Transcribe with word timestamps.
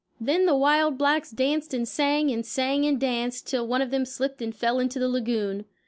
Then 0.19 0.47
the 0.47 0.55
wild 0.55 0.97
blacks 0.97 1.29
danced 1.29 1.75
and 1.75 1.87
sang 1.87 2.31
and 2.31 2.43
sang 2.43 2.85
and 2.85 2.99
danced, 2.99 3.45
till 3.45 3.67
one 3.67 3.83
of 3.83 3.91
them 3.91 4.05
slipped 4.05 4.41
and 4.41 4.55
fell 4.55 4.79
into 4.79 4.97
the 4.97 5.07
lagoon. 5.07 5.65